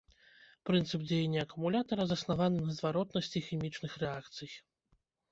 Прынцып 0.67 1.01
дзеяння 1.09 1.41
акумулятара 1.47 2.07
заснаваны 2.11 2.63
на 2.69 2.73
зваротнасці 2.77 3.43
хімічных 3.49 3.93
рэакцый. 4.05 4.49